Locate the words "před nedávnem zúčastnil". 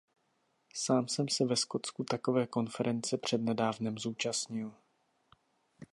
3.17-4.73